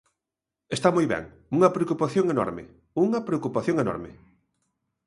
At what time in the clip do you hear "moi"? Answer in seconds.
0.95-1.05